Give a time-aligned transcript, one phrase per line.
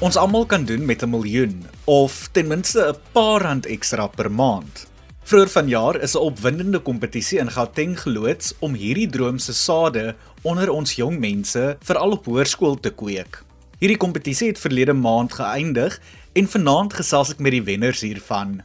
[0.00, 4.30] ons almal kan doen met 'n miljoen of ten minste 'n paar rand ekstra per
[4.30, 4.88] maand.
[5.22, 10.70] Vroeger vanjaar is 'n opwindende kompetisie in Gauteng geloods om hierdie droom se sade onder
[10.70, 13.44] ons jong mense veral op hoërskool te kweek.
[13.78, 16.00] Hierdie kompetisie het verlede maand geëindig
[16.32, 18.62] en vanaand gesels ek met die wenners hiervan.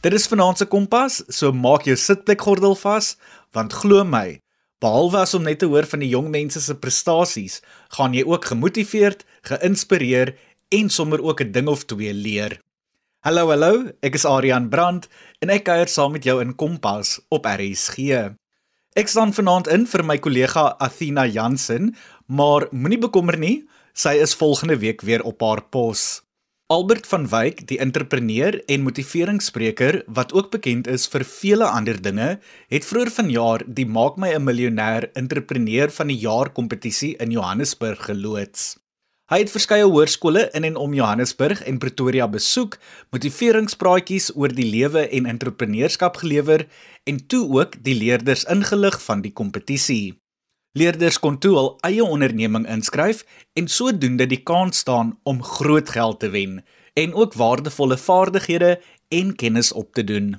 [0.00, 3.16] Dit is vanaand se kompas, so maak jou sitplekgordel vas
[3.52, 4.40] want glo my,
[4.78, 7.58] behalwe as om net te hoor van die jong mense se prestasies,
[7.96, 10.34] gaan jy ook gemotiveerd, geïnspireer
[10.68, 12.60] en sommer ook 'n ding of twee leer.
[13.20, 15.08] Hallo hallo, ek is Adrian Brandt
[15.40, 17.98] en ek kuier saam met jou in Kompas op RSG.
[18.92, 21.96] Ek staan vanaand in vir my kollega Athena Jansen,
[22.26, 26.22] maar moenie bekommer nie, sy is volgende week weer op haar pos.
[26.66, 32.40] Albert van Wyk, die entrepreneur en motiveringsspreker wat ook bekend is vir vele ander dinge,
[32.68, 38.04] het vroeër vanjaar die Maak my 'n miljonair entrepreneur van die jaar kompetisie in Johannesburg
[38.04, 38.76] geloods.
[39.28, 42.78] Hy het verskeie hoërskole in en om Johannesburg en Pretoria besoek,
[43.12, 46.64] motiveringspraatjies oor die lewe en entrepreneurskap gelewer
[47.04, 50.16] en toe ook die leerders ingelig van die kompetisie.
[50.72, 53.20] Leerders kon toe hul eie onderneming inskryf
[53.52, 56.62] en sodoende die kans staan om groot geld te wen
[56.96, 58.78] en ook waardevolle vaardighede
[59.12, 60.38] en kennis op te doen.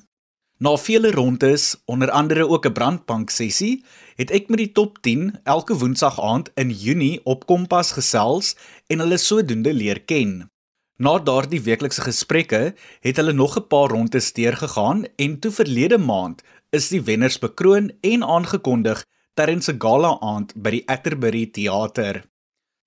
[0.59, 3.83] Na vele rondes, onder andere ook 'n brandbank sessie,
[4.15, 8.55] het ek met die top 10 elke woensdag aand in Junie op Kompas gesels
[8.89, 10.49] en hulle sodoende leer ken.
[10.99, 12.73] Na daardie weeklikse gesprekke
[13.05, 17.91] het hulle nog 'n paar rondes deurgegaan en toe verlede maand is die wenners bekroon
[18.01, 22.23] en aangekondig tydens 'n gala aand by die Atterbury Theater.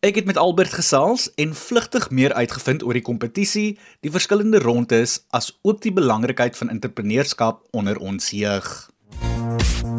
[0.03, 5.21] Ek het met Albert gesels en vlugtig meer uitgevind oor die kompetisie, die verskillende rondes,
[5.31, 8.91] as ook die belangrikheid van entrepreneurskap onder ons jeug.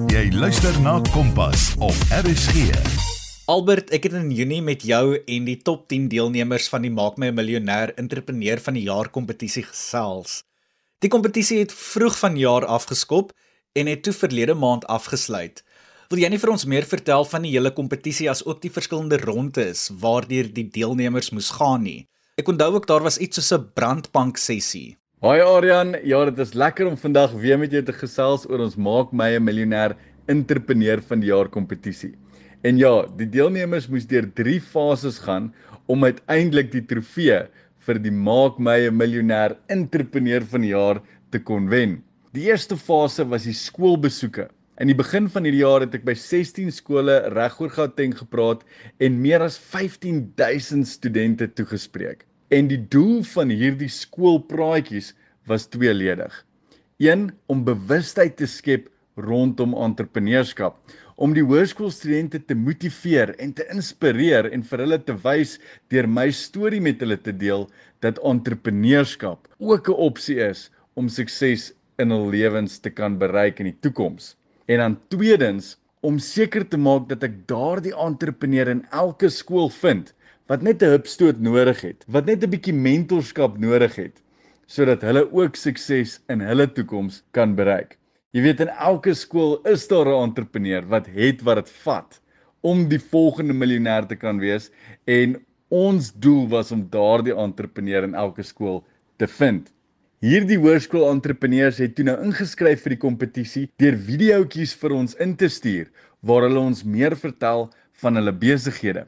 [0.08, 3.13] Jy luister na Kompas op RSG.
[3.44, 7.18] Albert, ek het in Junie met jou en die top 10 deelnemers van die Maak
[7.20, 10.44] my 'n miljonair entrepreneur van die jaar kompetisie gesels.
[11.04, 13.34] Die kompetisie het vroeg vanjaar afgeskop
[13.76, 15.62] en het toe verlede maand afgesluit.
[16.10, 19.18] Wil jy nie vir ons meer vertel van die hele kompetisie as ook die verskillende
[19.18, 22.08] rondes waardeur die deelnemers moes gaan nie?
[22.38, 24.96] Ek onthou ook daar was iets soos 'n brandbank sessie.
[25.22, 28.76] Haai Aryan, ja, dit is lekker om vandag weer met jou te gesels oor ons
[28.78, 29.98] maak my 'n miljonair
[30.28, 32.23] entrepreneur van die jaar kompetisie.
[32.64, 35.50] En ja, die deelnemers moes deur 3 fases gaan
[35.92, 37.42] om uiteindelik die trofee
[37.84, 42.02] vir die maak my 'n miljonair entrepreneur van die jaar te kon wen.
[42.32, 44.48] Die eerste fase was die skoolbesoeke.
[44.80, 48.64] In die begin van hierdie jaar het ek by 16 skole regoor Gauteng gepraat
[49.00, 52.24] en meer as 15000 studente toegespreek.
[52.50, 55.14] En die doel van hierdie skoolpraatjies
[55.46, 56.32] was tweeledig.
[56.98, 60.80] Een om bewustheid te skep rondom entrepreneurskap,
[61.16, 65.60] om die hoërskoolstudente te motiveer en te inspireer en vir hulle te wys
[65.94, 67.68] deur my storie met hulle te deel
[68.06, 73.72] dat entrepreneurskap ook 'n opsie is om sukses in hul lewens te kan bereik in
[73.72, 74.36] die toekoms.
[74.68, 80.14] En dan tweedens om seker te maak dat ek daardie entrepreneur in elke skool vind
[80.48, 84.22] wat net 'n hupstoot nodig het, wat net 'n bietjie mentorskap nodig het
[84.68, 87.98] sodat hulle ook sukses in hulle toekoms kan bereik.
[88.34, 92.16] Jy weet in elke skool is daar 'n entrepreneur wat het wat dit vat
[92.66, 94.72] om die volgende miljonair te kan wees
[95.06, 95.36] en
[95.70, 98.82] ons doel was om daardie entrepreneur in elke skool
[99.22, 99.70] te vind.
[100.26, 105.36] Hierdie hoërskool entrepreneurs het toe nou ingeskryf vir die kompetisie deur videoetjies vir ons in
[105.36, 105.92] te stuur
[106.26, 107.70] waar hulle ons meer vertel
[108.02, 109.06] van hulle besighede.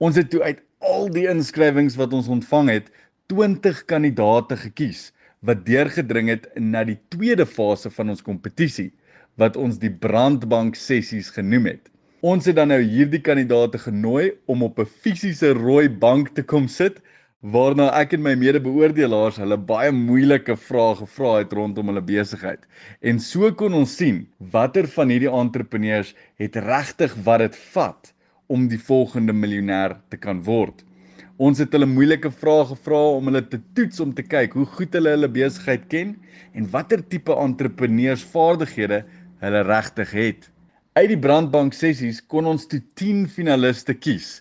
[0.00, 2.90] Ons het toe uit al die inskrywings wat ons ontvang het,
[3.30, 5.12] 20 kandidate gekies
[5.46, 8.90] wat deurgedring het na die tweede fase van ons kompetisie
[9.40, 11.90] wat ons die brandbank sessies genoem het.
[12.24, 16.68] Ons het dan nou hierdie kandidate genooi om op 'n fisiese rooi bank te kom
[16.68, 17.02] sit
[17.42, 22.60] waarna ek en my mede-beoordelaars hulle baie moeilike vrae gevra het rondom hulle besigheid.
[23.02, 28.12] En so kon ons sien watter van hierdie entrepreneurs het regtig wat dit vat
[28.48, 30.82] om die volgende miljonair te kan word.
[31.36, 34.94] Ons het hulle moeilike vrae gevra om hulle te toets om te kyk hoe goed
[34.96, 36.14] hulle hulle besigheid ken
[36.56, 39.02] en watter tipe entrepreneursvaardighede
[39.44, 40.46] hulle regtig het.
[40.96, 44.38] Uit die brandbank sessies kon ons toe 10 finaliste kies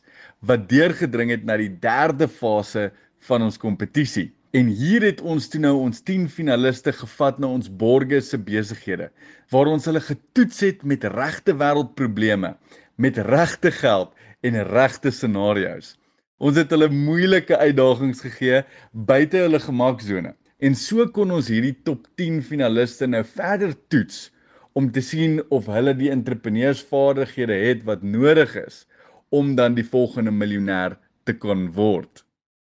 [0.47, 2.86] wat deurgedring het na die derde fase
[3.27, 4.30] van ons kompetisie.
[4.56, 9.09] En hier het ons toe nou ons 10 finaliste gevat na ons borgers se besighede
[9.51, 12.56] waar ons hulle getoets het met regte wêreldprobleme,
[12.95, 14.15] met regte geld
[14.48, 15.98] en regte scenario's.
[16.37, 20.33] Ons het hulle moeilike uitdagings gegee buite hulle gemaksone.
[20.59, 24.29] En so kon ons hierdie top 10 finaliste nou verder toets
[24.75, 28.83] om te sien of hulle die entrepreneursvaardighede het wat nodig is
[29.31, 32.25] om dan die volgende miljonair te kon word.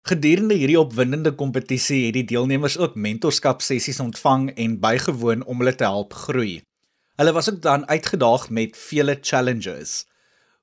[0.10, 5.75] Gedurende hierdie opwindende kompetisie het die deelnemers ook mentorskap sessies ontvang en bygewoon om hulle
[5.77, 6.62] te help groei.
[7.22, 10.07] Hulle was ook dan uitgedaag met vele challenges.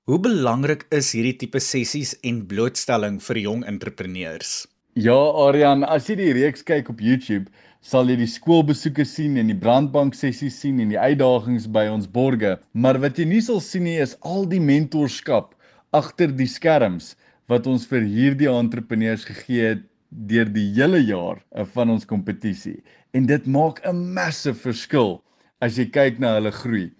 [0.06, 4.50] Hoe belangrik is hierdie tipe sessies en blootstelling vir jong entrepreneurs?
[4.94, 7.50] Ja, Aryan, as jy die reeks kyk op YouTube,
[7.82, 12.06] sal jy die skoolbesoeke sien en die brandbank sessies sien en die uitdagings by ons
[12.06, 15.56] borge, maar wat jy nie sal sien nie is al die mentorskap
[15.99, 17.17] agter die skerms
[17.50, 19.82] wat ons vir hierdie entrepreneurs gegee het
[20.31, 21.43] deur die hele jaar
[21.75, 22.79] van ons kompetisie.
[23.11, 25.17] En dit maak 'n massive verskil
[25.59, 26.93] as jy kyk na hulle groei.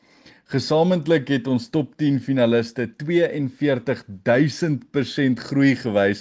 [0.47, 6.21] Gesamentlik het ons top 10 finaliste 42000% groei gewys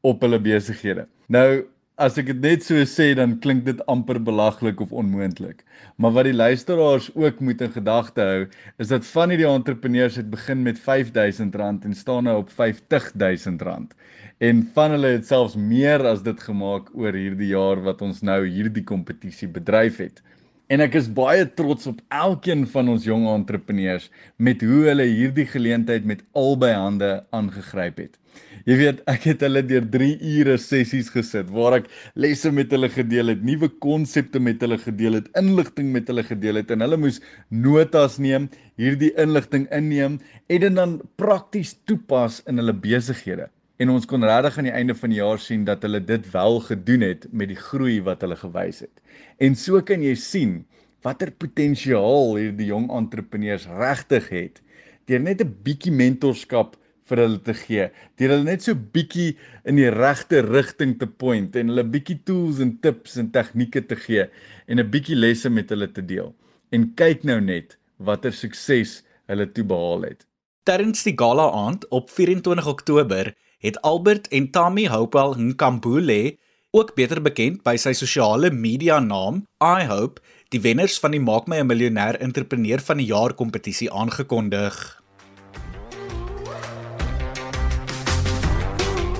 [0.00, 1.04] op hulle besighede.
[1.28, 1.68] Nou,
[2.00, 5.60] as ek dit net so sê, dan klink dit amper belaglik of onmoontlik.
[6.00, 8.46] Maar wat die luisteraars ook moet in gedagte hou,
[8.80, 13.92] is dat van hierdie entrepreneurs het begin met R5000 en staan nou op R50000.
[14.40, 18.40] En van hulle het selfs meer as dit gemaak oor hierdie jaar wat ons nou
[18.48, 20.24] hierdie kompetisie bedryf het.
[20.66, 24.08] En ek is baie trots op elkeen van ons jong entrepreneurs
[24.42, 28.16] met hoe hulle hierdie geleentheid met albei hande aangegryp het.
[28.66, 30.08] Jy weet, ek het hulle deur 3
[30.40, 31.86] ure sessies gesit waar ek
[32.18, 36.58] lesse met hulle gedeel het, nuwe konsepte met hulle gedeel het, inligting met hulle gedeel
[36.58, 37.22] het en hulle moes
[37.54, 40.18] notas neem, hierdie inligting inneem
[40.50, 43.46] en dit dan prakties toepas in hulle besighede.
[43.76, 46.60] En ons kon regtig aan die einde van die jaar sien dat hulle dit wel
[46.64, 49.02] gedoen het met die groei wat hulle gewys het.
[49.36, 50.62] En so kan jy sien
[51.04, 54.62] watter potensiaal hierdie jong entrepreneurs regtig het
[55.06, 56.76] deur net 'n bietjie mentorskap
[57.06, 57.90] vir hulle te gee.
[58.18, 62.58] Deur hulle net so bietjie in die regte rigting te point en hulle bietjie tools
[62.64, 64.24] en tips en tegnieke te gee
[64.66, 66.34] en 'n bietjie lesse met hulle te deel.
[66.72, 70.26] En kyk nou net watter sukses hulle toe behaal het.
[70.64, 76.36] Terwyl die gala aand op 24 Oktober het Albert en Tammy Hopewell Nkambule,
[76.70, 80.20] ook beter bekend by sy sosiale media naam iHope,
[80.52, 85.02] die wenners van die Maak my 'n miljonair entrepreneur van die jaar kompetisie aangekondig.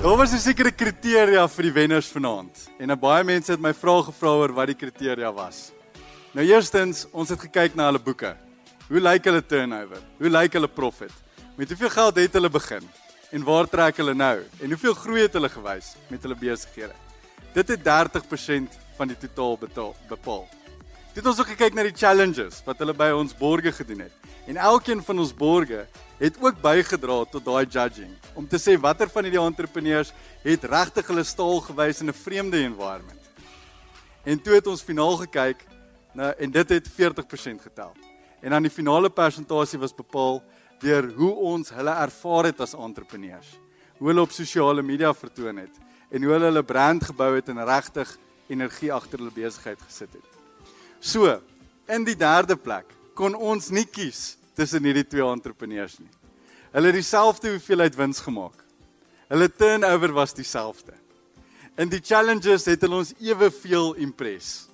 [0.01, 2.69] Daar was 'n sekere kriteria vir die wenners vanaand.
[2.79, 5.71] En baie mense het my vra gevra oor wat die kriteria was.
[6.31, 8.37] Nou eerstens, ons het gekyk na hulle boeke.
[8.87, 9.97] Hoe lyk hulle turnover?
[10.17, 11.11] Hoe lyk hulle profit?
[11.57, 12.83] Met hoeveel geld het hulle begin?
[13.29, 14.35] En waar trek hulle nou?
[14.63, 16.95] En hoeveel groei het hulle gewys met hulle besighede?
[17.53, 20.45] Dit het 30% van die totaal betaal bepaal.
[21.13, 24.15] Dit ons ook gekyk na die challenges wat hulle by ons borge gedoen het.
[24.47, 25.83] En elkeen van ons borge
[26.21, 30.13] het ook bygedra tot daai judging om te sê watter van hierdie entrepreneurs
[30.45, 33.23] het regtig hulle staal gewys in 'n vreemde environment.
[34.23, 35.65] En toe het ons finaal gekyk
[36.13, 37.91] nou en dit het 40% getel.
[38.41, 40.43] En dan die finale persentasie was bepaal
[40.81, 43.49] deur hoe ons hulle ervaar het as entrepreneurs.
[43.97, 47.63] Hoe hulle op sosiale media vertoon het en hoe hulle hulle brand gebou het en
[47.67, 48.13] regtig
[48.47, 50.37] energie agter hulle besigheid gesit het.
[50.99, 51.39] So,
[51.87, 56.09] in die derde plek kon ons nie kies tussen hierdie twee entrepreneurs nie.
[56.71, 58.63] Hulle het dieselfde hoeveelheid wins gemaak.
[59.27, 60.95] Hulle turnover was dieselfde.
[61.77, 64.67] In die challenges het hulle ons eweveel impress.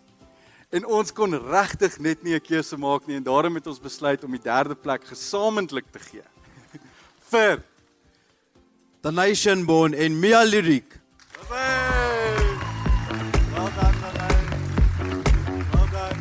[0.74, 4.24] En ons kon regtig net nie 'n keuse maak nie en daarom het ons besluit
[4.24, 6.24] om die derde plek gesamentlik te gee.
[7.32, 7.62] vir
[9.02, 11.00] The Nation Born en Mia Lyric.
[11.50, 11.60] Well
[13.78, 14.40] done, well done.
[15.72, 16.18] Well done.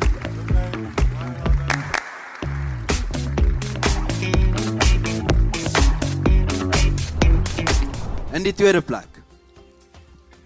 [8.33, 9.07] In die tweede plek.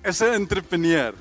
[0.04, 1.14] is 'n entrepreneur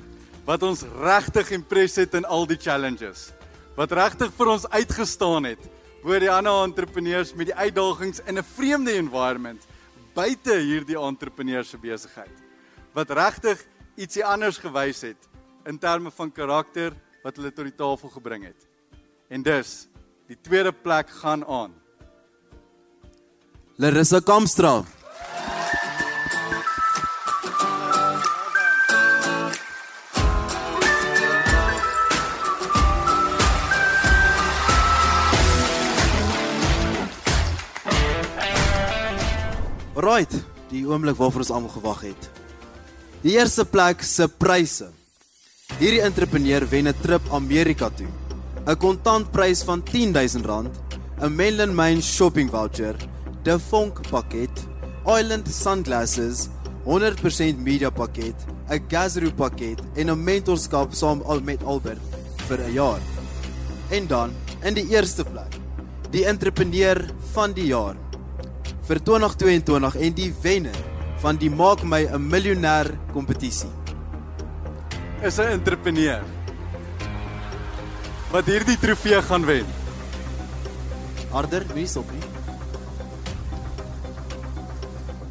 [0.47, 3.31] wat ons regtig impress het in al die challenges.
[3.75, 5.65] Wat regtig vir ons uitgestaan het
[6.03, 9.67] bo die ander entrepreneurs met die uitdagings in 'n vreemde environment
[10.15, 12.37] buite hierdie entrepreneur se besigheid.
[12.93, 13.65] Wat regtig
[13.97, 15.27] ietsie anders gewys het
[15.65, 18.67] in terme van karakter wat hulle tot die tafel gebring het.
[19.29, 19.87] En dus,
[20.27, 21.73] die tweede plek gaan aan.
[23.75, 24.83] Larissa Kamstra.
[39.97, 40.29] Right,
[40.69, 42.25] die oomblik waarvoor ons almal gewag het.
[43.23, 44.91] Die eerste plek se pryse.
[45.79, 48.07] Hierdie entrepreneur wen 'n trip Amerika toe.
[48.67, 50.69] 'n Kontantprys van R10000,
[51.21, 52.95] 'n Melon Mine shopping voucher,
[53.45, 54.67] 'n Fonk pakket,
[55.07, 56.47] Island sunglasses,
[56.85, 58.35] 100% media pakket,
[58.69, 62.01] 'n Gazoo pakket en 'n mentorskap saam al met Albert
[62.47, 63.01] vir 'n jaar.
[63.89, 64.29] En dan
[64.63, 65.57] in die eerste plek,
[66.11, 67.95] die entrepreneur van die jaar
[68.87, 70.77] vir 2022 en die wenner
[71.19, 73.71] van die Maak my 'n miljonair kompetisie.
[75.21, 76.23] Is 'n entrepreneur
[78.31, 79.65] wat hierdie trofee gaan wen.
[81.31, 82.23] Harder, wie stop nie?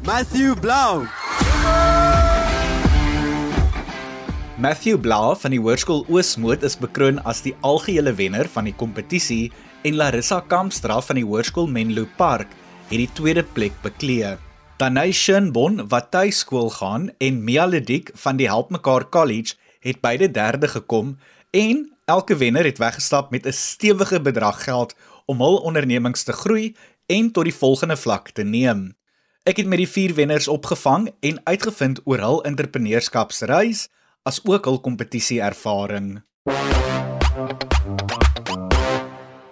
[0.05, 1.07] Matthew Blau.
[4.57, 9.51] Matthew Blau van die Hoërskool Oosmoed is bekroon as die algehele wenner van die kompetisie
[9.83, 12.47] en Larissa Kampstra van die Hoërskool Menlo Park
[12.87, 14.37] het die tweede plek beklee.
[14.79, 20.31] Danai Shinbon wat tuiskool gaan en Mia Ledik van die Help Mekaar College het beide
[20.31, 21.17] derde gekom
[21.51, 26.75] en elke wenner het weggestap met 'n stewige bedrag geld om hul ondernemings te groei
[27.05, 28.95] en tot die volgende vlak te neem.
[29.43, 33.89] Ek het met die vier wenners opgevang en uitgevind oor hul entrepreneurskapsreis
[34.23, 36.21] as ook hul kompetisie ervaring.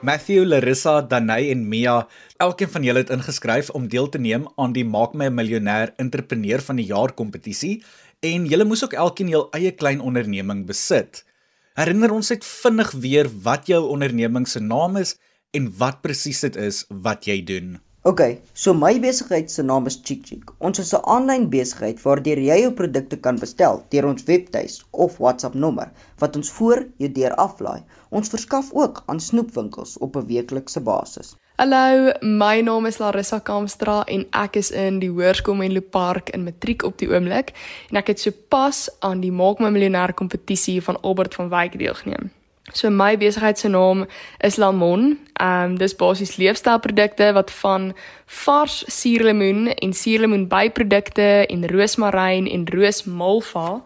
[0.05, 2.03] Matthew, Larissa, Danai en Mia,
[2.37, 5.93] elkeen van julle het ingeskryf om deel te neem aan die Maak my 'n miljonair
[5.97, 7.81] entrepreneur van die jaar kompetisie
[8.21, 11.25] en julle moes ook elkeen jul eie klein onderneming besit.
[11.73, 15.17] Herinner ons net vinnig weer wat jou onderneming se naam is
[15.53, 17.79] en wat presies dit is wat jy doen.
[18.05, 18.21] OK,
[18.53, 20.51] so my besigheid se naam is Chick Chick.
[20.67, 25.15] Ons is 'n aanlyn besigheid waardeur jy jou produkte kan bestel deur ons webtuis of
[25.17, 25.89] WhatsApp nommer
[26.21, 27.81] wat ons voor jou deur aflaai.
[28.11, 31.33] Ons verskaf ook aan snoepwinkels op 'n weeklikse basis.
[31.57, 36.43] Hallo, my naam is Larissa Kamstra en ek is in die Hoërskool Menlo Park in
[36.43, 37.53] matriek op die oomblik
[37.89, 42.29] en ek het sopas aan die Maak my miljonair kompetisie van Albert van Wyk deelgeneem.
[42.73, 44.07] So my besigheid se naam
[44.37, 45.19] is Lamon.
[45.33, 47.93] Ehm um, dis basies leefstylprodukte wat van
[48.25, 53.83] vars suurlemoen en suurlemoen byprodukte en roosmaryn en roosmalva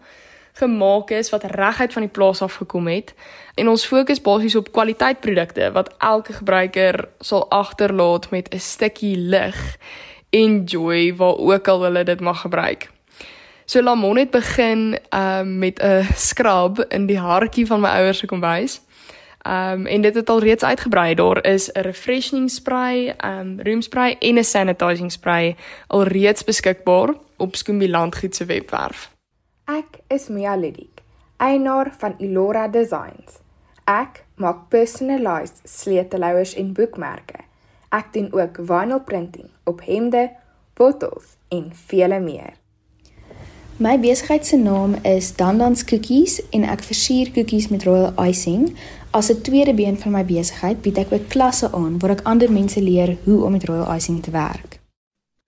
[0.52, 3.14] gemaak is wat reguit van die plaas af gekom het.
[3.54, 9.76] En ons fokus basies op kwaliteitprodukte wat elke gebruiker sal agterlaat met 'n stukkie lig
[10.30, 12.90] en joy waar ook al hulle dit mag gebruik.
[13.70, 18.26] So Lamon het begin um met 'n skrab in die hartjie van my ouers se
[18.26, 18.80] kombuis.
[19.46, 21.14] Um en dit het al reeds uitgebrei.
[21.14, 27.14] Daar is 'n refreshing spray, um room spray en 'n sanitizing spray al reeds beskikbaar
[27.36, 29.10] op Skoombiland Goed se webwerf.
[29.64, 31.02] Ek is Mia Ledik,
[31.36, 33.38] eienaar van Ilora Designs.
[33.84, 37.38] Ek maak personalized sleutelhouers en boekmerke.
[37.88, 40.30] Ek doen ook vinyl printing op hemde,
[40.74, 42.59] bottels en vele meer.
[43.80, 48.74] My besigheid se naam is Dandans Cookies en ek versier koekies met royal icing.
[49.16, 52.52] As 'n tweede been van my besigheid bied ek ook klasse aan waar ek ander
[52.52, 54.80] mense leer hoe om met royal icing te werk.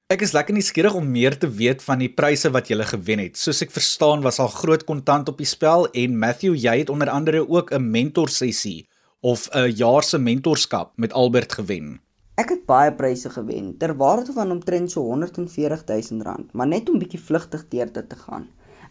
[0.08, 3.36] Ek is lekker nuuskierig om meer te weet van die pryse wat jy gewen het.
[3.36, 7.10] Soos ek verstaan was al groot kontant op die spel en Matthew, jy het onder
[7.10, 8.88] andere ook 'n mentor sessie
[9.20, 12.00] of 'n jaar se mentorskap met Albert gewen.
[12.42, 16.88] Ek het baie pryse gewen ter waarde van omtrent so 140 000 rand, maar net
[16.90, 18.48] om bietjie vlugtig deur dit te gaan.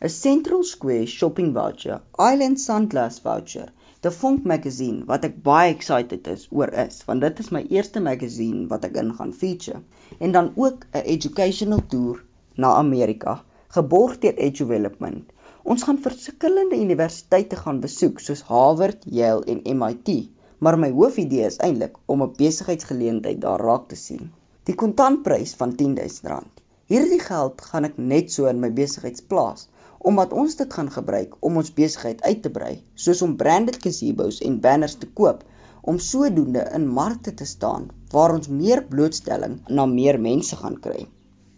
[0.08, 3.74] 'n Central Square shopping voucher, Island Sunglass voucher,
[4.05, 8.05] The Funk magazine wat ek baie excited is oor is, want dit is my eerste
[8.08, 9.81] magazine wat ek in gaan feature
[10.20, 12.24] en dan ook 'n educational tour
[12.55, 13.36] na Amerika,
[13.79, 15.36] geborg deur Edge Development.
[15.63, 20.15] Ons gaan verskillende universiteite gaan besoek soos Harvard, Yale en MIT
[20.65, 24.27] maar my hoofidee is eintlik om 'n besigheidsgeleentheid daar raak te sien.
[24.69, 26.61] Die kontantprys van R10000.
[26.91, 29.63] Hierdie geld gaan ek net so in my besigheid plaas
[30.09, 32.73] omdat ons dit gaan gebruik om ons besigheid uit te brei,
[33.05, 35.43] soos om branded gazebos en banners te koop
[35.93, 41.07] om sodoende in markte te staan waar ons meer blootstelling na meer mense gaan kry.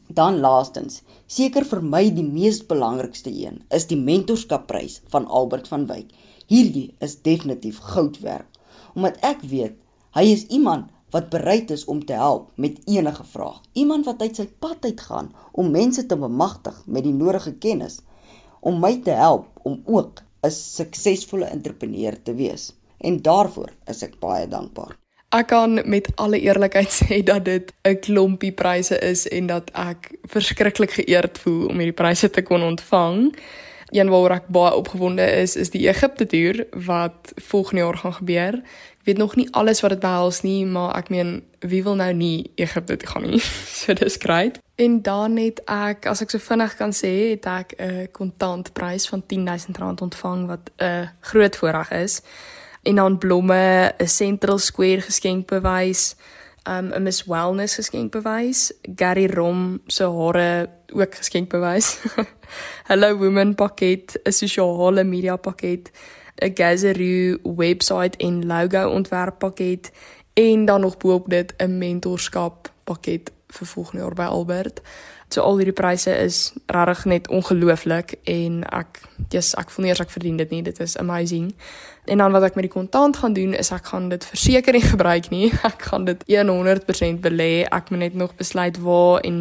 [0.07, 5.88] Dan laastens, seker vir my die mees belangrikste een is die mentorskapprys van Albert van
[5.91, 6.12] Wyk.
[6.48, 8.52] Hierdie is definitief goud werd
[8.94, 9.78] omdat ek weet
[10.14, 13.62] hy is iemand wat bereid is om te help met enige vraag.
[13.74, 18.00] Iemand wat uit sy pad uit gaan om mense te bemagtig met die nodige kennis
[18.60, 22.74] om my te help om ook 'n suksesvolle entrepreneur te wees.
[22.98, 24.98] En daarvoor is ek baie dankbaar.
[25.34, 30.12] Ek kan met alle eerlikheid sê dat dit 'n klompie pryse is en dat ek
[30.24, 33.36] verskriklik geëerd voel om hierdie pryse te kon ontvang.
[33.94, 38.56] Een waaroor ek baie opgewonde is, is die Egipte toer wat volgende jaar gaan gebeur.
[39.04, 42.10] Ek weet nog nie alles wat dit behels nie, maar ek meen, wie wil nou
[42.14, 43.42] nie Egipte toe gaan nie?
[43.82, 44.58] so dis great.
[44.82, 49.22] En dan het ek, as ek so vinnig kan sê, het ek 'n kontantprys van
[49.22, 52.22] R10000 ontvang wat 'n groot voorreg is.
[52.84, 56.16] En dan blomme, 'n Central Square geskenkbewys,
[56.67, 62.00] um, 'n Miss Wellness geskenkbewys, Gary Rom se hare ook geskenkbewys.
[62.89, 65.91] Hello Women pakket, 'n sosiale media pakket,
[66.41, 69.91] 'n Gazaroo webwerf en logo ontwerp pakket
[70.34, 74.81] en dan nog boop dit 'n mentorskap pakket vir volgende jaar by Albert.
[75.33, 79.00] So al hierdie pryse is regtig net ongelooflik en ek
[79.33, 80.62] yes, ek voel nie eers ek verdien dit nie.
[80.65, 81.48] Dit is amazing.
[82.05, 84.83] En dan wat ek met die kontant gaan doen is ek gaan dit verseker nie
[84.93, 85.48] gebruik nie.
[85.65, 87.63] Ek gaan dit 100% belê.
[87.65, 89.39] Ek moet net nog besluit waar en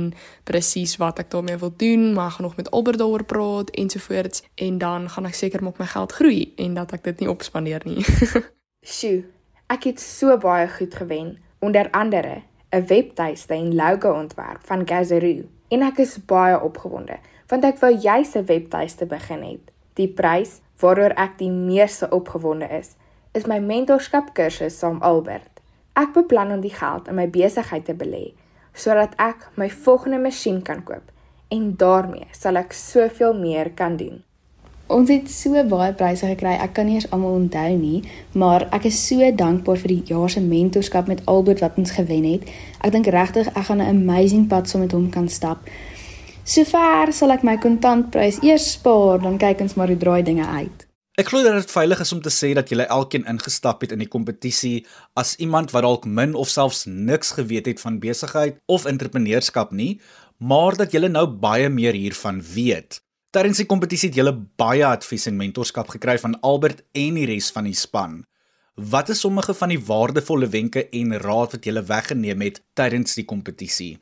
[0.48, 4.46] presies wat ek daarmee wil doen, maar ek gaan nog met Albert daaroor praat ensovoorts
[4.56, 7.84] en dan gaan ek seker maak my geld groei en dat ek dit nie opspandeer
[7.84, 8.06] nie.
[8.94, 9.26] Sjoe,
[9.68, 12.40] ek het so baie goed gewen, onder andere
[12.72, 17.18] 'n webtuiste en logo ontwerp van Gazaroo en ek is baie opgewonde
[17.50, 19.64] want ek wou juis 'n webtuiste begin het.
[19.94, 22.96] Die prys waaroor ek die meeste opgewonde is,
[23.32, 25.60] is my mentorskap kursus saam Albert.
[25.92, 28.32] Ek beplan om die geld in my besigheid te belê
[28.72, 31.12] sodat ek my volgende masjien kan koop
[31.52, 34.22] en daarmee sal ek soveel meer kan doen.
[34.92, 36.52] Ons het so baie pryse gekry.
[36.60, 38.02] Ek kan nie eens almal onthou nie,
[38.36, 42.26] maar ek is so dankbaar vir die jaar se mentorskap met Albert wat ons gewen
[42.28, 42.44] het.
[42.84, 45.64] Ek dink regtig ek gaan 'n amazing pad saam met hom kan stap.
[46.44, 50.86] Sover sal ek my kontantprys eers spaar, dan kyk ons maar hoe draai dinge uit.
[51.16, 53.98] Ek glo dat dit veilig is om te sê dat julle elkeen ingestap het in
[53.98, 58.84] die kompetisie as iemand wat dalk min of selfs niks geweet het van besigheid of
[58.84, 60.00] entrepreneurskap nie,
[60.38, 63.00] maar dat julle nou baie meer hiervan weet.
[63.32, 67.46] Tydens die kompetisie het julle baie advies en mentorskap gekry van Albert en die res
[67.56, 68.18] van die span.
[68.94, 73.24] Wat is sommige van die waardevolle wenke en raad wat julle weggeneem het tydens die
[73.30, 73.94] kompetisie?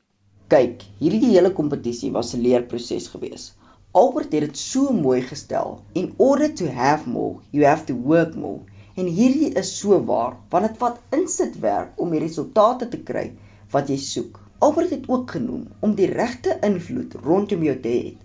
[0.51, 3.55] Kyk, hierdie hele kompetisie was 'n leerproses geweest.
[4.01, 5.79] Albert het dit so mooi gestel.
[5.95, 8.67] In order to have more, you have to work more.
[8.97, 13.31] En hierdie is so waar, want dit vat insitwerk om die resultate te kry
[13.71, 14.41] wat jy soek.
[14.59, 18.17] Albert het ook genoem om die regte invloed rondom jou te hê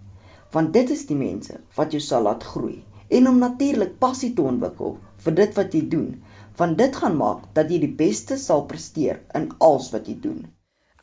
[0.55, 2.79] want dit is die mense wat jou sal laat groei
[3.19, 6.09] en om natuurlik passie te ontwikkel vir dit wat jy doen
[6.57, 10.45] want dit gaan maak dat jy die beste sal presteer in alles wat jy doen.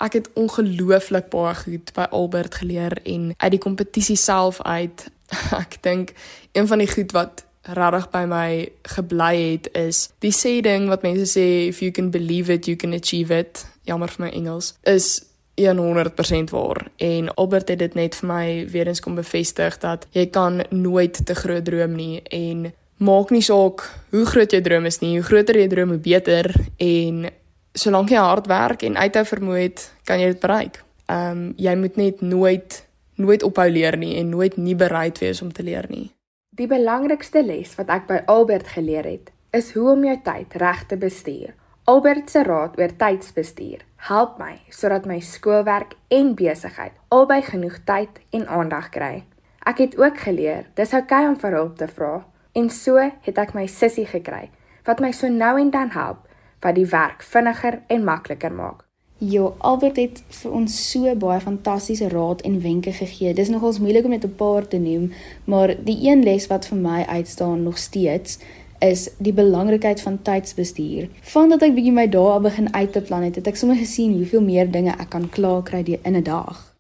[0.03, 5.07] Ek het ongelooflik baie goed by Albert geleer en uit die kompetisie self uit
[5.63, 6.15] ek dink
[6.57, 8.49] een van die goed wat regtig by my
[8.97, 12.77] gebly het is die sê ding wat mense sê if you can believe it you
[12.77, 15.21] can achieve it jammer vir my Engels is
[15.61, 20.27] 100% waar en Albert het dit net vir my weer eens kom bevestig dat jy
[20.33, 25.01] kan nooit te groot droom nie en maak nie saak hoe groot jou droom is
[25.03, 27.27] nie, hoe groter jy droom hoe beter en
[27.75, 30.83] solank jy hard werk en uithou vermoë het, kan jy dit bereik.
[31.11, 32.83] Ehm um, jy moet net nooit
[33.23, 36.11] nooit ophou leer nie en nooit nie bereid wees om te leer nie.
[36.57, 40.87] Die belangrikste les wat ek by Albert geleer het, is hoe om jou tyd reg
[40.89, 41.53] te bestuur.
[41.85, 48.21] Albert se raad oor tydsbestuur help my sodat my skoolwerk en besigheid albei genoeg tyd
[48.31, 49.25] en aandag kry.
[49.67, 52.13] Ek het ook geleer dis oukei okay om vir hulp te vra
[52.55, 54.45] en so het ek my sussie gekry
[54.87, 56.23] wat my so nou en dan help
[56.63, 58.87] wat die werk vinniger en makliker maak.
[59.19, 63.35] Jo, Albert het vir ons so baie fantastiese raad en wenke gegee.
[63.35, 65.13] Dis nogals moeilik om net 'n paar te noem,
[65.45, 68.39] maar die een les wat vir my uitstaan nog steeds
[68.83, 71.07] is die belangrikheid van tydsbestuur.
[71.33, 74.17] Vandat ek bietjie my dae al begin uit te plan het, het ek sommer gesien
[74.19, 76.73] hoeveel meer dinge ek kan klaar kry in 'n dag.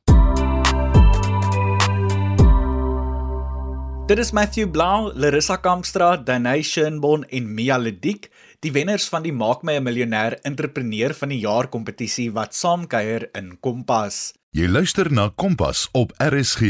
[4.06, 9.32] Dit is Matthew Blau, Larissa Kampstra, Danation Bon en Mia Ledik, die wenners van die
[9.32, 14.34] Maak my 'n miljonair entrepreneur van die jaar kompetisie wat saamkuier in Kompas.
[14.50, 16.62] Jy luister na Kompas op RSG.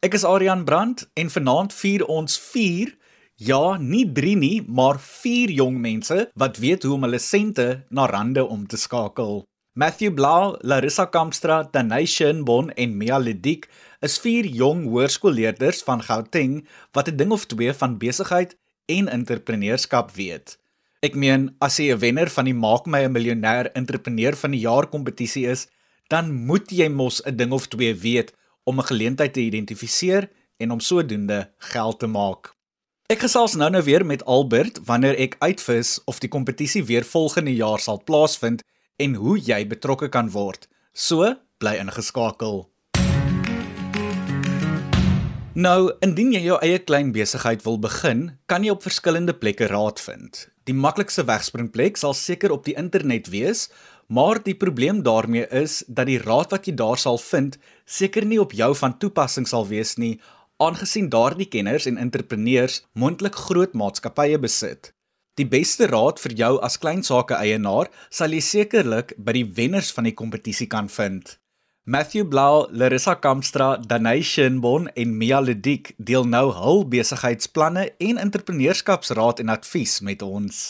[0.00, 2.96] Ek is Adrian Brandt en vanaand vier ons 4
[3.40, 8.04] Ja, nie 3 nie, maar 4 jong mense wat weet hoe om hulle sente na
[8.10, 9.46] rande om te skakel.
[9.72, 13.64] Matthew Blau, Larissa Kampstra, Danation Bon en Mia Ledik
[14.04, 20.12] is 4 jong hoërskoolleerders van Gauteng wat 'n ding of twee van besigheid en entrepreneurskap
[20.20, 20.58] weet.
[21.00, 24.60] Ek meen, as jy 'n wenner van die Maak my 'n miljonair entrepreneur van die
[24.68, 25.66] jaar kompetisie is,
[26.08, 30.70] dan moet jy mos 'n ding of twee weet om 'n geleentheid te identifiseer en
[30.70, 32.59] om sodoende geld te maak.
[33.10, 37.50] Ek gesels nou nou weer met Albert wanneer ek uitvis of die kompetisie weer volgende
[37.50, 38.62] jaar sal plaasvind
[39.02, 40.68] en hoe jy betrokke kan word.
[40.94, 42.68] So, bly ingeskakel.
[45.58, 49.98] Nou, indien jy jou eie klein besigheid wil begin, kan jy op verskillende plekke raad
[49.98, 50.46] vind.
[50.70, 53.66] Die maklikste wegspringplek sal seker op die internet wees,
[54.06, 57.58] maar die probleem daarmee is dat die raad wat jy daar sal vind,
[57.90, 60.20] seker nie op jou van toepassing sal wees nie
[60.60, 64.92] aangesien daardie kenners en entrepreneurs mondelik groot maatskappye besit.
[65.40, 69.92] Die beste raad vir jou as klein sake eienaar sal jy sekerlik by die wenners
[69.96, 71.38] van die kompetisie kan vind.
[71.90, 79.40] Matthew Blau, Larissa Kamstra, Danation Bon en Mia Ledik deel nou hul besigheidsplanne en entrepreneurskapsraad
[79.40, 80.60] en advies met ons.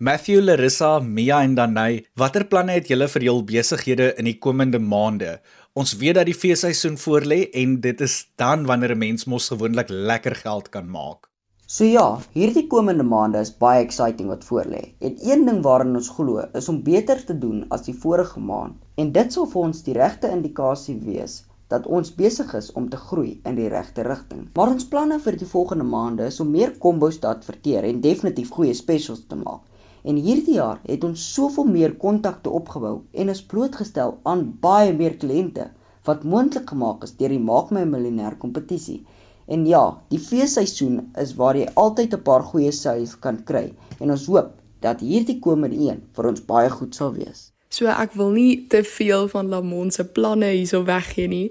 [0.00, 4.78] Matthew, Larissa, Mia en Danai, watter planne het julle vir jul besighede in die komende
[4.80, 5.34] maande?
[5.78, 9.88] Ons weet dat die feesseisoen voorlê en dit is dan wanneer 'n mens mos gewoonlik
[9.88, 11.28] lekker geld kan maak.
[11.66, 14.82] So ja, hierdie komende maande is baie exciting wat voorlê.
[14.98, 18.74] En een ding waarin ons glo is om beter te doen as die vorige maand.
[18.96, 22.96] En dit sal vir ons die regte indikasie wees dat ons besig is om te
[22.96, 24.48] groei in die regte rigting.
[24.54, 28.50] Maar ons planne vir die volgende maande is om meer kombos te adverteer en definitief
[28.50, 29.62] goeie specials te maak.
[30.02, 35.16] En hierdie jaar het ons soveel meer kontakte opgebou en is blootgestel aan baie meer
[35.20, 35.66] kliënte
[36.08, 39.02] wat moontlik gemaak is deur die Maak my miljonair kompetisie.
[39.50, 43.66] En ja, die feesseisoen is waar jy altyd 'n paar goeie sales kan kry
[43.98, 47.50] en ons hoop dat hierdie komende een vir ons baie goed sal wees.
[47.68, 51.50] So ek wil nie te veel van Lamont se planne hierso weggee nie,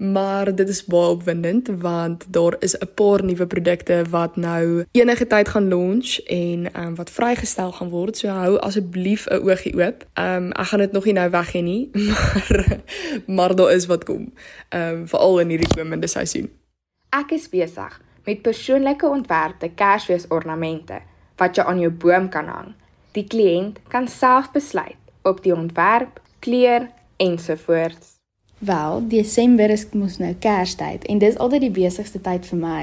[0.00, 5.26] maar dit is baie opwindend want daar is 'n paar nuwe produkte wat nou enige
[5.26, 8.16] tyd gaan launch en um, wat vrygestel gaan word.
[8.16, 10.06] So hou asseblief 'n oogie oop.
[10.14, 12.80] Ehm um, ek gaan dit nog nie nou weggee nie, maar
[13.26, 14.32] maar daar is wat kom.
[14.68, 16.50] Ehm um, veral in hierdie komende seisoen.
[17.08, 21.00] Ek is besig met persoonlike ontwerpte Kersfeesornamente
[21.36, 22.74] wat jy aan jou boom kan hang.
[23.12, 28.19] Die kliënt kan self besluit op die ontwerp, kleur ensovoorts.
[28.60, 32.82] Wel, Desember is mos nou Kerstyd en dis altyd die besigste tyd vir my.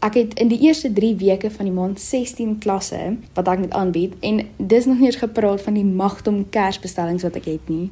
[0.00, 3.00] Ek het in die eerste 3 weke van die maand 16 klasse
[3.36, 7.36] wat ek moet aanbied en dis nog nie eens gepraat van die magdom Kersbestellings wat
[7.42, 7.90] ek het nie.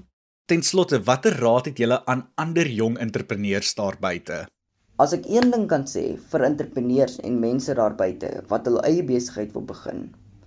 [0.48, 4.46] Ten slotte, watter raad het julle aan ander jong entrepreneurs daar buite?
[4.96, 9.04] As ek een ding kan sê vir entrepreneurs en mense daar buite wat hul eie
[9.04, 10.06] besigheid wil begin,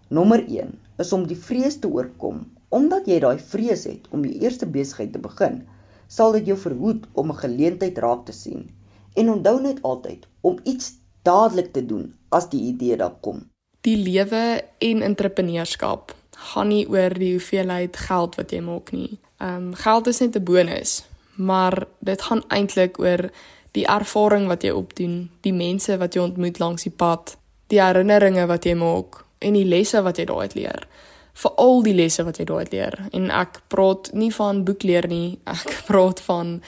[0.10, 0.74] nommer 1
[1.06, 5.10] is om die vrees te oorkom Omdat jy daai vrees het om jou eerste besigheid
[5.14, 5.64] te begin,
[6.10, 8.70] sal dit jou verhoed om 'n geleentheid raak te sien.
[9.14, 13.50] En onthou net altyd om iets dadelik te doen as die idee daar kom.
[13.82, 19.20] Die lewe en entrepreneurskap gaan nie oor die hoeveelheid geld wat jy maak nie.
[19.38, 23.30] Ehm um, geld is net 'n bonus, maar dit gaan eintlik oor
[23.72, 28.46] die ervaring wat jy opdoen, die mense wat jy ontmoet langs die pad, die herinneringe
[28.46, 30.88] wat jy maak en die lesse wat jy daaruit leer
[31.34, 32.96] vir al die lesse wat jy daai leer.
[33.16, 35.40] En ek praat nie van boekleer nie.
[35.48, 36.60] Ek praat van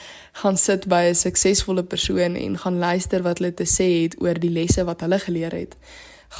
[0.42, 4.38] gaan sit by 'n suksesvolle persoon en gaan luister wat hulle te sê het oor
[4.38, 5.76] die lesse wat hulle geleer het.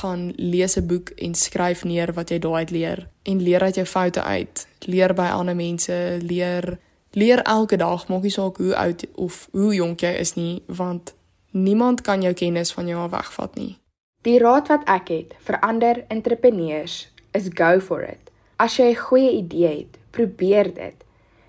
[0.01, 3.87] Gaan lees 'n boek en skryf neer wat jy daai leer en leer uit jou
[3.87, 4.67] foute uit.
[4.87, 6.79] Leer by ander mense, leer
[7.13, 11.15] leer elke dag, maak nie saak hoe oud of hoe jonk jy is nie, want
[11.51, 13.77] niemand kan jou kennis van jou wegvat nie.
[14.23, 18.31] Die raad wat ek het vir ander entrepreneurs is go for it.
[18.57, 20.95] As jy 'n goeie idee het, probeer dit.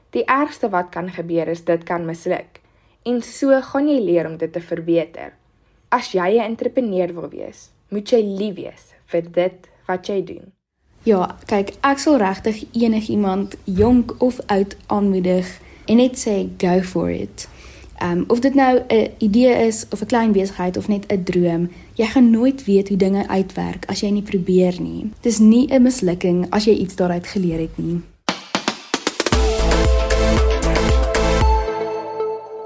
[0.09, 2.61] Die ergste wat kan gebeur is dit kan misluk.
[3.03, 5.33] En so gaan jy leer om dit te verbeter.
[5.89, 10.51] As jy 'n entrepreneur wil wees, moet jy lief wees vir dit wat jy doen.
[11.03, 17.09] Ja, kyk, ek sal regtig enigiemand jonk of oud aanmoedig en net sê go for
[17.11, 17.47] it.
[17.97, 21.23] Ehm um, of dit nou 'n idee is of 'n klein besigheid of net 'n
[21.23, 25.11] droom, jy gaan nooit weet hoe dinge uitwerk as jy nie probeer nie.
[25.21, 28.01] Dis nie 'n mislukking as jy iets daaruit geleer het nie.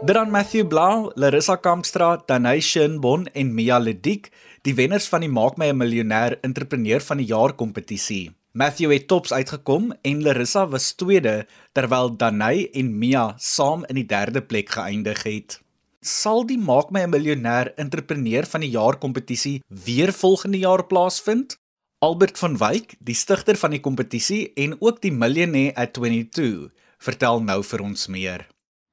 [0.06, 5.58] Dan Matthew Blau, Larissa Kampstra, Danation Bon en Mia Ledik, die wenners van die Maak
[5.58, 8.32] my 'n miljonair entrepreneur van die jaar kompetisie.
[8.52, 14.06] Matthew het tops uitgekom en Larissa was tweede terwyl Danai en Mia saam in die
[14.08, 15.60] derde plek geëindig het.
[16.02, 21.58] Sal die Maak my 'n miljonair entrepreneur van die jaar kompetisie weer volgende jaar plaasvind?
[22.00, 27.42] Albert van Wyk, die stigter van die kompetisie en ook die Millionaire at 22, vertel
[27.42, 28.48] nou vir ons meer.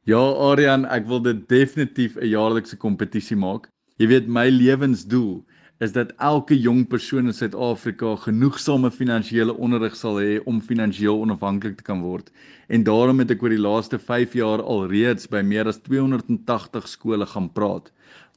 [0.04, 3.68] Ja, Aryan, ek wil dit definitief 'n jaarlikse kompetisie maak.
[3.96, 5.44] Jy weet my lewensdoel
[5.84, 11.76] is dat elke jong persoon in Suid-Afrika genoegsame finansiële onderrig sal hê om finansiëel onafhanklik
[11.80, 12.30] te kan word.
[12.72, 17.28] En daarom het ek oor die laaste 5 jaar alreeds by meer as 280 skole
[17.28, 17.90] gaan praat.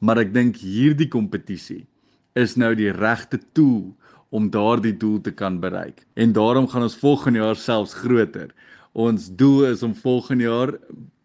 [0.04, 1.86] Maar ek dink hierdie kompetisie
[2.38, 3.96] is nou die regte tool
[4.36, 6.04] om daardie doel te kan bereik.
[6.20, 8.52] En daarom gaan ons volgende jaar selfs groter.
[8.98, 10.72] Ons doel is om volgende jaar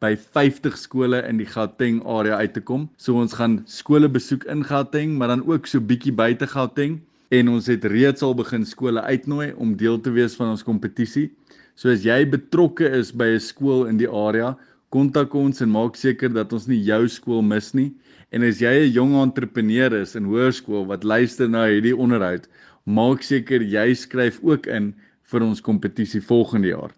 [0.05, 2.83] by 50 skole in die Gauteng area uit te kom.
[3.01, 6.99] So ons gaan skole besoek in Gauteng, maar dan ook so bietjie buite Gauteng
[7.33, 11.31] en ons het reeds al begin skole uitnooi om deel te wees van ons kompetisie.
[11.73, 14.53] So as jy betrokke is by 'n skool in die area,
[14.93, 17.91] kontak ons en maak seker dat ons nie jou skool mis nie.
[18.33, 22.49] En as jy 'n jong entrepreneur is in hoërskool wat luister na hierdie onderhoud,
[22.85, 26.93] maak seker jy skryf ook in vir ons kompetisie volgende jaar.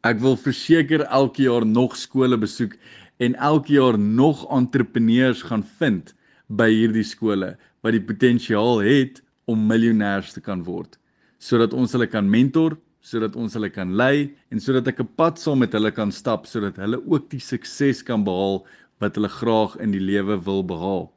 [0.00, 2.72] Ek wil verseker elke jaar nog skole besoek
[3.20, 6.14] en elke jaar nog entrepreneurs gaan vind
[6.48, 7.50] by hierdie skole
[7.84, 10.96] wat die potensiaal het om miljonêers te kan word
[11.40, 15.36] sodat ons hulle kan mentor sodat ons hulle kan lei en sodat ek 'n pad
[15.36, 18.64] saam met hulle kan stap sodat hulle ook die sukses kan behaal
[19.04, 21.12] wat hulle graag in die lewe wil behaal.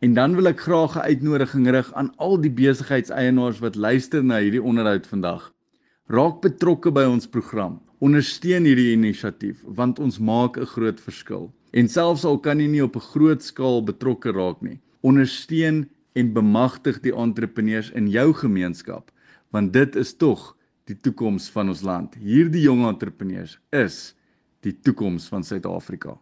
[0.00, 4.38] En dan wil ek graag 'n uitnodiging rig aan al die besigheidseienaars wat luister na
[4.40, 5.52] hierdie onderhoud vandag.
[6.08, 7.87] Raak betrokke by ons program.
[7.98, 11.50] Ondersteun hierdie inisiatief want ons maak 'n groot verskil.
[11.74, 16.32] En selfs al kan jy nie op 'n groot skaal betrokke raak nie, ondersteun en
[16.32, 19.10] bemagtig die entrepreneurs in jou gemeenskap
[19.50, 22.14] want dit is tog die toekoms van ons land.
[22.14, 24.14] Hierdie jong entrepreneurs is
[24.60, 26.18] die toekoms van Suid-Afrika.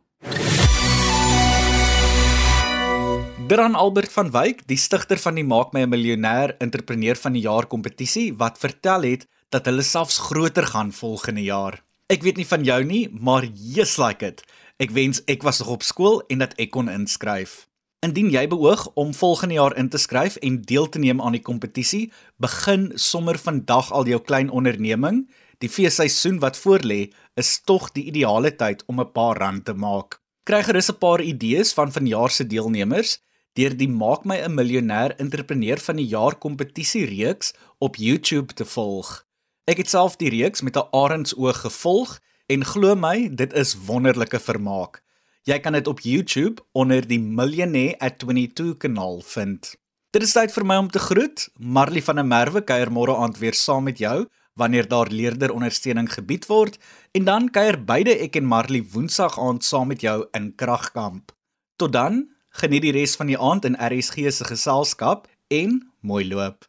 [3.48, 7.42] Dran Albert van Wyk, die stigter van die Maak my 'n miljonair entrepreneur van die
[7.42, 11.82] jaar kompetisie wat vertel het dat hulle selfs groter gaan volgende jaar.
[12.06, 14.42] Ek weet nie van jou nie, maar just like it.
[14.78, 17.66] Ek wens ek was nog op skool en dat ek kon inskryf.
[18.06, 21.42] Indien jy beoog om volgende jaar in te skryf en deel te neem aan die
[21.42, 25.24] kompetisie, begin sommer vandag al jou klein onderneming.
[25.58, 30.20] Die feesseisoen wat voorlê is tog die ideale tyd om 'n paar rand te maak.
[30.44, 33.18] Kry gerus 'n paar idees van vanjaar se deelnemers
[33.54, 38.64] deur die Maak my 'n miljonair entrepreneur van die jaar kompetisie reeks op YouTube te
[38.64, 39.25] volg.
[39.66, 44.38] Ek het self die reeks met 'n arendsoog gevolg en glo my, dit is wonderlike
[44.38, 45.02] vermaak.
[45.42, 49.74] Jy kan dit op YouTube onder die Millionaire at 22 kanaal vind.
[50.10, 51.48] Dit is tyd vir my om te groet.
[51.58, 56.12] Marley van der Merwe kuier môre aand weer saam met jou wanneer daar leerder ondersteuning
[56.12, 56.78] gebied word
[57.12, 61.32] en dan kuier beide ek en Marley Woensdag aand saam met jou in Kragkamp.
[61.76, 66.64] Tot dan, Geniet die res van die aand in RSG se geselskap en mooi loop.